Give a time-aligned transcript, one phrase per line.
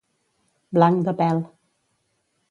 [0.77, 1.43] Blanc de pèl.